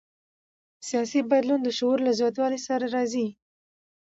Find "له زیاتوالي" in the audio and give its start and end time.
2.07-2.59